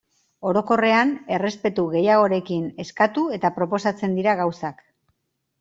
[0.51, 4.83] Orokorrean errespetu gehiagorekin eskatu eta proposatzen dira gauzak.